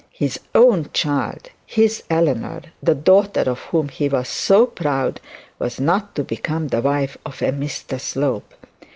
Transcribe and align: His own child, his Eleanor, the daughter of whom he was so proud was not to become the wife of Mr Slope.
His 0.13 0.39
own 0.55 0.89
child, 0.93 1.51
his 1.63 2.01
Eleanor, 2.09 2.63
the 2.81 2.95
daughter 2.95 3.41
of 3.41 3.59
whom 3.65 3.89
he 3.89 4.09
was 4.09 4.27
so 4.29 4.65
proud 4.65 5.21
was 5.59 5.79
not 5.79 6.15
to 6.15 6.23
become 6.23 6.69
the 6.69 6.81
wife 6.81 7.19
of 7.23 7.35
Mr 7.37 7.99
Slope. 7.99 8.51